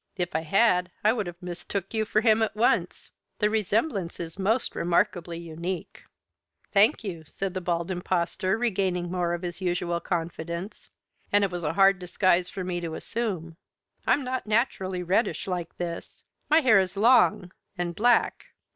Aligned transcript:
If 0.15 0.35
I 0.35 0.39
had 0.41 0.89
I 1.03 1.13
would 1.13 1.27
have 1.27 1.39
mistook 1.43 1.93
you 1.93 2.05
for 2.05 2.21
him 2.21 2.41
at 2.41 2.55
once. 2.55 3.11
The 3.37 3.51
resemblance 3.51 4.19
is 4.19 4.39
most 4.39 4.73
remarkably 4.75 5.37
unique." 5.37 6.05
"Thank 6.71 7.03
you!" 7.03 7.23
said 7.27 7.53
the 7.53 7.61
Bald 7.61 7.91
Impostor, 7.91 8.57
regaining 8.57 9.11
more 9.11 9.35
of 9.35 9.43
his 9.43 9.61
usual 9.61 9.99
confidence. 9.99 10.89
"And 11.31 11.43
it 11.43 11.51
was 11.51 11.61
a 11.61 11.73
hard 11.73 11.99
disguise 11.99 12.49
for 12.49 12.63
me 12.63 12.81
to 12.81 12.95
assume. 12.95 13.57
I'm 14.07 14.23
not 14.23 14.47
naturally 14.47 15.03
reddish 15.03 15.45
like 15.47 15.77
this. 15.77 16.23
My 16.49 16.61
hair 16.61 16.79
is 16.79 16.97
long. 16.97 17.51
And 17.77 17.93
black. 17.95 18.47